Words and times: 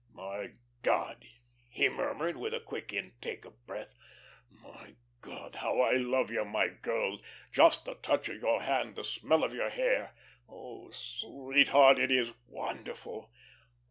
"My 0.15 0.53
God," 0.81 1.25
he 1.69 1.87
murmured, 1.87 2.35
with 2.35 2.55
a 2.55 2.59
quick 2.59 2.91
intake 2.91 3.45
of 3.45 3.63
breath, 3.67 3.93
"my 4.49 4.95
God, 5.21 5.57
how 5.57 5.79
I 5.79 5.91
love 5.91 6.31
you, 6.31 6.43
my 6.43 6.69
girl! 6.69 7.21
Just 7.51 7.85
the 7.85 7.93
touch 7.93 8.27
of 8.27 8.41
your 8.41 8.63
hand, 8.63 8.95
the 8.95 9.03
smell 9.03 9.43
of 9.43 9.53
your 9.53 9.69
hair. 9.69 10.15
Oh, 10.49 10.89
sweetheart. 10.89 11.99
It 11.99 12.09
is 12.09 12.31
wonderful! 12.47 13.31